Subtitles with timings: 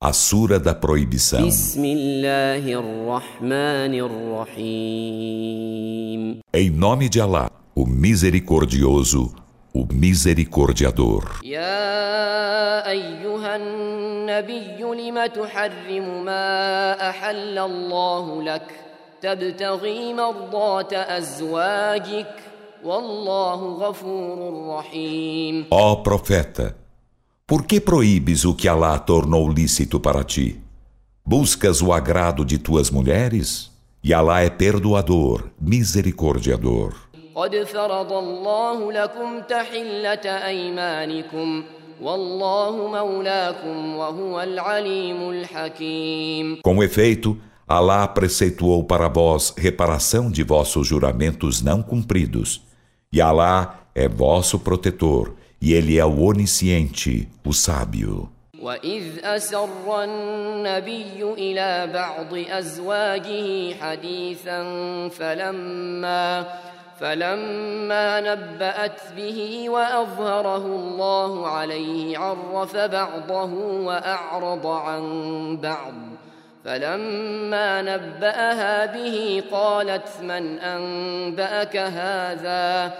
[0.00, 1.46] A Sura da Proibição.
[1.46, 3.94] بسم الله الرحمن
[5.04, 9.32] الرحيم Em nome de Alá, o Misericordioso,
[9.74, 11.24] o Misericordiador.
[11.44, 18.66] يا أيها النبي لم تحرم ما أحل الله لك
[19.22, 22.34] تبتغي مرضات أزواجك
[22.84, 23.54] والله
[23.88, 26.74] غفور رحيم Ó profeta,
[27.48, 30.58] por que proíbes o que Alá tornou lícito para ti?
[31.26, 33.70] Buscas o agrado de tuas mulheres?
[34.02, 36.94] E Alá é perdoador, misericordiador.
[37.34, 41.64] قد فرض الله لكم تحلة أيمانكم
[42.02, 51.62] والله مولاكم وهو العليم الحكيم Com efeito, Alá preceituou para vós reparação de vossos juramentos
[51.62, 52.62] não cumpridos.
[53.12, 58.29] E Alá é vosso protetor, e Ele é o onisciente, o sábio.
[58.61, 64.59] وإذ أسر النبي إلى بعض أزواجه حديثا
[65.09, 66.45] فلما
[66.99, 73.53] فلما نبأت به وأظهره الله عليه عرف بعضه
[73.87, 75.03] وأعرض عن
[75.57, 75.93] بعض
[76.65, 82.93] فلما نبأها به قالت من أنبأك هذا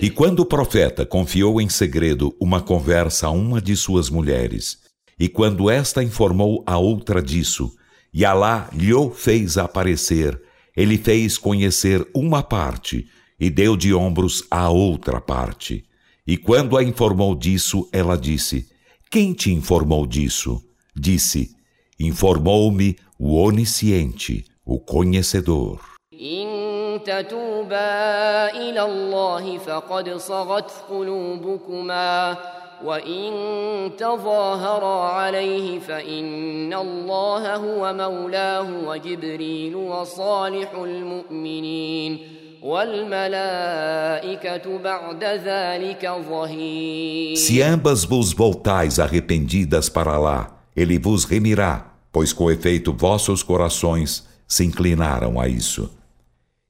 [0.00, 4.78] E quando o profeta confiou em segredo uma conversa a uma de suas mulheres,
[5.18, 7.72] e quando esta informou a outra disso,
[8.12, 10.40] e Alá lhe fez aparecer,
[10.76, 13.06] ele fez conhecer uma parte
[13.38, 15.84] e deu de ombros a outra parte.
[16.26, 18.68] E quando a informou disso, ela disse:
[19.10, 20.62] Quem te informou disso?
[20.94, 21.50] Disse:
[21.98, 25.93] Informou-me o onisciente, o conhecedor.
[26.13, 32.37] إن تتوبا إلى الله فقد صغت قلوبكما
[32.83, 33.31] وإن
[33.97, 42.19] تظاهرا عليه فإن الله هو مولاه وجبريل وصالح المؤمنين
[42.61, 43.57] والملائكة
[44.77, 52.49] بعد ذلك ظهير Se ambas vos voltais arrependidas para lá, ele vos remirá, pois com
[52.51, 55.99] efeito vossos corações se inclinaram a isso.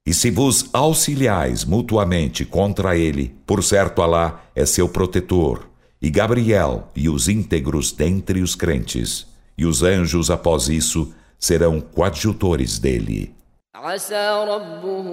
[0.06, 5.70] E se vos auxiliais mutuamente contra ele, por certo Alá é seu protetor,
[6.02, 9.28] e Gabriel e os íntegros dentre os crentes,
[9.58, 13.34] e os anjos após isso serão coadjutores dele.
[13.76, 15.08] عسى ربه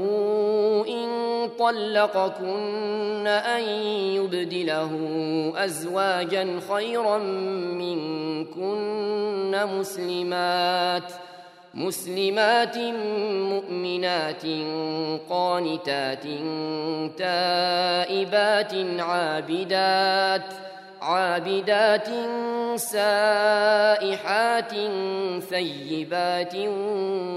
[0.88, 3.62] إن طلقكن أن
[4.16, 4.92] يبدله
[5.56, 7.18] أزواجا خيرا
[7.78, 11.12] منكن مسلمات
[11.73, 12.77] مسلمات
[13.49, 14.45] مؤمنات
[15.29, 16.23] قانتات
[17.17, 20.45] تائبات عابدات
[21.01, 22.07] عابدات
[22.75, 24.71] سائحات
[25.49, 26.55] ثيبات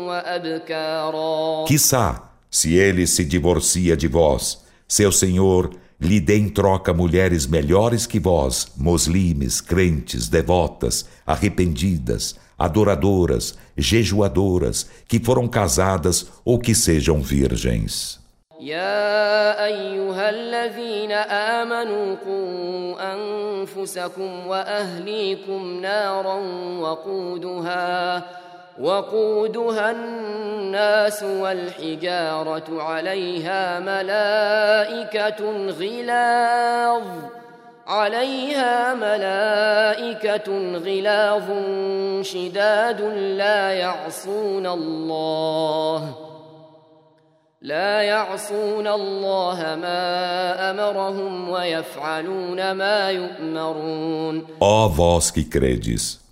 [0.08, 1.64] وأبكارا.
[1.66, 8.05] Quissá, se ele se divorcia de vós, seu senhor lhe dê em troca mulheres melhores
[8.05, 18.19] que vós, muslimes, crentes, devotas, arrependidas, adoradoras, jejuadoras, que foram casadas ou que sejam virgens.
[18.59, 21.11] يا أيها الذين
[21.61, 26.35] آمنوا قوا أنفسكم وأهليكم نارا
[26.79, 28.25] وقودها
[28.80, 35.40] وقودها الناس والحجارة عليها ملائكة
[35.70, 37.02] غلاظ
[37.86, 40.48] عليها ملائكة
[40.78, 41.48] غلاظ
[42.22, 43.00] شداد
[43.38, 46.14] لا يعصون الله
[47.62, 54.46] لا يعصون الله ما أمرهم ويفعلون ما يؤمرون.
[54.60, 56.23] Ó vós que credes,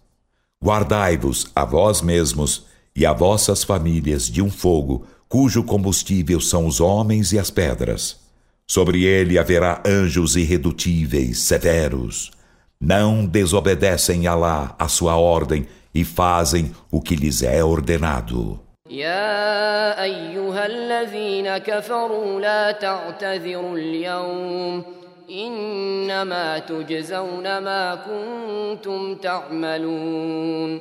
[0.64, 6.80] guardai-vos a vós mesmos e a vossas famílias de um fogo cujo combustível são os
[6.80, 8.20] homens e as pedras.
[8.66, 12.32] Sobre ele haverá anjos irredutíveis, severos.
[12.80, 18.60] Não desobedecem a Alá, a sua ordem, e fazem o que lhes é ordenado.
[18.90, 24.84] يا أيها الذين كفروا لا تعتذروا اليوم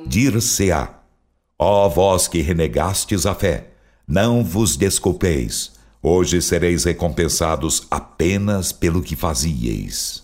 [0.06, 0.90] Dir-se-á,
[1.58, 3.68] ó vós que renegastes a fé,
[4.06, 5.72] não vos desculpeis.
[6.02, 10.22] Hoje sereis recompensados apenas pelo que fazieis.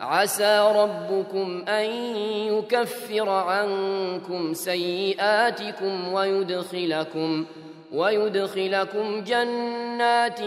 [0.00, 1.84] عسى ربكم أن
[2.46, 7.44] يكفر عنكم سيئاتكم ويدخلكم
[7.92, 10.38] ويدخلكم جنات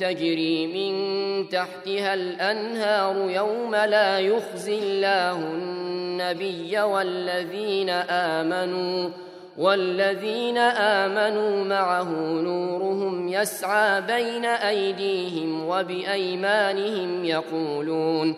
[0.00, 9.10] تجري من تحتها الأنهار يوم لا يخزي الله النبي والذين آمنوا
[9.58, 12.10] والذين آمنوا معه
[12.42, 18.34] نورهم يسعى بين أيديهم وبأيمانهم يقولون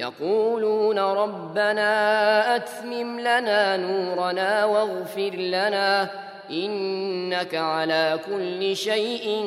[0.00, 6.10] يقولون ربنا أتمم لنا نورنا واغفر لنا
[6.50, 9.44] إنك على كل شيء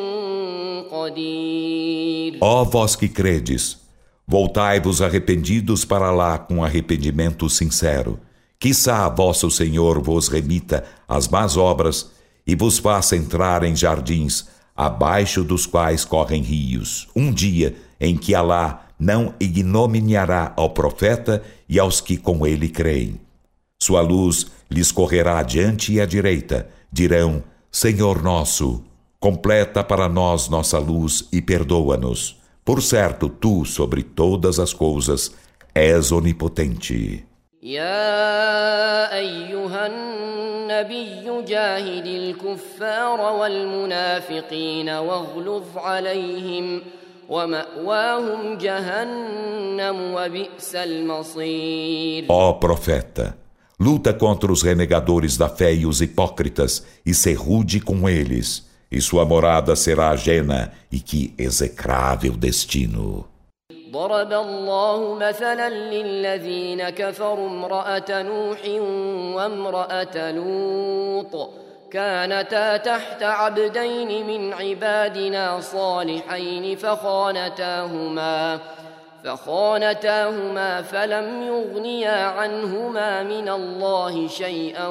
[0.92, 3.78] قدير Ó vós que credes,
[4.28, 8.20] voltai-vos arrependidos para lá com arrependimento sincero.
[8.60, 12.12] Quissá vosso Senhor vos remita as más obras
[12.46, 18.36] e vos faça entrar em jardins, abaixo dos quais correm rios, um dia em que
[18.36, 23.20] Alá não ignominiará ao profeta e aos que com ele creem.
[23.82, 26.68] Sua luz lhes correrá adiante e à direita.
[26.92, 28.84] Dirão: Senhor nosso,
[29.20, 32.38] completa para nós nossa luz e perdoa-nos.
[32.66, 35.32] Por certo, tu, sobre todas as coisas,
[35.74, 37.30] és onipotente.
[37.64, 46.82] يا أيها النبي جاهد الكفار والمنافقين واغلظ عليهم
[47.30, 53.38] ومأواهم جهنم وبئس المصير Ó profeta,
[53.80, 59.00] luta contra os renegadores da fé e os hipócritas e ser rude com eles, e
[59.00, 63.26] sua morada será ajena e que execrável destino.
[63.92, 68.60] ضرب الله مثلا للذين كفروا امرأة نوح
[69.36, 71.50] وامرأة لوط
[71.95, 78.61] كانتا تحت عبدين من عبادنا صالحين فخانتاهما
[79.25, 84.87] فخانتاهما فلم يغنيا عنهما من الله شيئا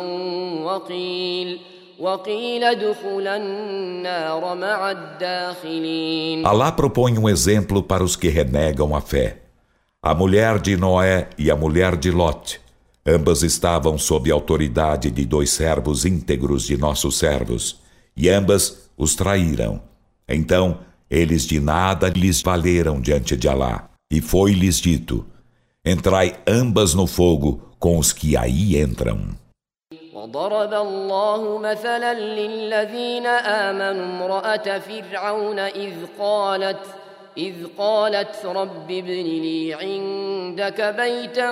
[0.63, 1.59] وقيل
[2.00, 9.39] وقيل ادخلا النار مع الداخلين Alá propõe um exemplo para os que renegam a fé.
[10.01, 12.62] A mulher de Noé e a mulher de Lot.
[13.06, 17.81] Ambas estavam sob a autoridade de dois servos íntegros de nossos servos,
[18.16, 19.81] e ambas os traíram.
[20.28, 23.88] Então, eles de nada lhes valeram diante de Alá.
[24.12, 25.25] E foi-lhes dito:
[25.84, 29.37] Entrai ambas no fogo com os que aí entram.
[30.14, 36.81] وضرب الله مثلا للذين آمنوا امرأة فرعون إذ قالت
[37.38, 41.50] إذ قالت رب ابن لي عندك بيتا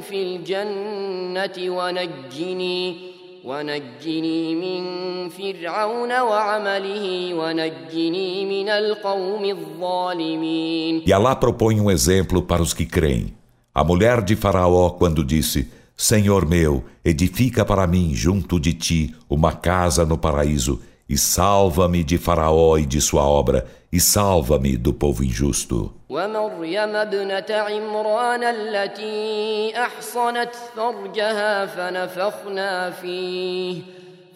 [0.00, 3.10] في الجنة ونجني
[3.44, 4.82] ونجني من
[5.28, 13.34] فرعون وعمله ونجني من القوم الظالمين E Alá propõe um exemplo para os que creem.
[13.72, 19.52] A mulher de Faraó, quando disse: Senhor meu, edifica para mim junto de ti uma
[19.52, 25.23] casa no paraíso, e salva-me de Faraó e de sua obra, e salva-me do povo
[25.23, 25.93] injusto.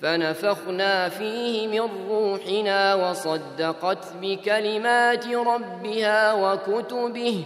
[0.02, 7.44] فنفخنا فيه من روحنا وصدقت بكلمات ربها وكتبه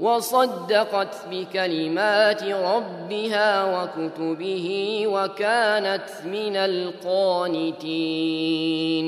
[0.00, 8.36] وصدقت بكلمات ربها وكتبه وكانت من القانتين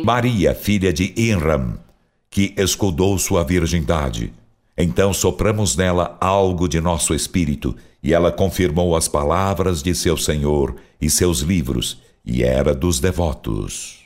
[0.05, 1.78] Maria, filha de Inram,
[2.31, 4.33] que escudou sua virgindade.
[4.76, 10.76] Então sopramos nela algo de nosso espírito, e ela confirmou as palavras de seu Senhor
[11.00, 14.01] e seus livros, e era dos devotos.